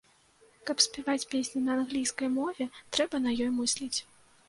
Каб 0.69 0.81
спяваць 0.85 1.27
песні 1.35 1.63
на 1.67 1.71
англійскай 1.83 2.33
мове, 2.41 2.71
трэба 2.97 3.25
на 3.27 3.39
ёй 3.43 3.57
мысліць. 3.63 3.97